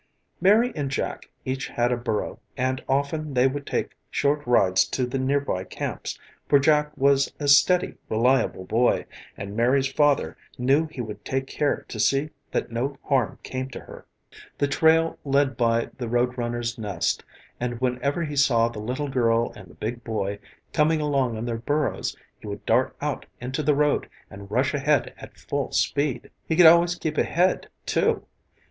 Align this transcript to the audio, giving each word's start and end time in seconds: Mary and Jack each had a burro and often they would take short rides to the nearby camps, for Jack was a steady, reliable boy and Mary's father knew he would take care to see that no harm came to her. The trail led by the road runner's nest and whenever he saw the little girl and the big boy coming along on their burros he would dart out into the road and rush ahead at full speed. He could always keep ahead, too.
Mary 0.41 0.73
and 0.75 0.89
Jack 0.89 1.29
each 1.45 1.67
had 1.67 1.91
a 1.91 1.95
burro 1.95 2.39
and 2.57 2.83
often 2.89 3.35
they 3.35 3.45
would 3.47 3.67
take 3.67 3.95
short 4.09 4.41
rides 4.47 4.83
to 4.83 5.05
the 5.05 5.19
nearby 5.19 5.63
camps, 5.63 6.17
for 6.49 6.57
Jack 6.57 6.91
was 6.97 7.31
a 7.39 7.47
steady, 7.47 7.93
reliable 8.09 8.65
boy 8.65 9.05
and 9.37 9.55
Mary's 9.55 9.91
father 9.91 10.35
knew 10.57 10.87
he 10.87 11.01
would 11.01 11.23
take 11.23 11.45
care 11.45 11.85
to 11.87 11.99
see 11.99 12.31
that 12.49 12.71
no 12.71 12.97
harm 13.03 13.37
came 13.43 13.69
to 13.69 13.79
her. 13.79 14.03
The 14.57 14.67
trail 14.67 15.19
led 15.23 15.55
by 15.55 15.91
the 15.99 16.09
road 16.09 16.35
runner's 16.35 16.79
nest 16.79 17.23
and 17.59 17.79
whenever 17.79 18.23
he 18.23 18.35
saw 18.35 18.69
the 18.69 18.79
little 18.79 19.07
girl 19.07 19.53
and 19.55 19.67
the 19.69 19.75
big 19.75 20.03
boy 20.03 20.39
coming 20.73 20.99
along 20.99 21.37
on 21.37 21.45
their 21.45 21.59
burros 21.59 22.17
he 22.39 22.47
would 22.47 22.65
dart 22.65 22.95
out 23.01 23.27
into 23.39 23.61
the 23.61 23.75
road 23.75 24.09
and 24.31 24.49
rush 24.49 24.73
ahead 24.73 25.13
at 25.19 25.37
full 25.37 25.71
speed. 25.71 26.31
He 26.47 26.55
could 26.55 26.65
always 26.65 26.95
keep 26.95 27.19
ahead, 27.19 27.67
too. 27.85 28.25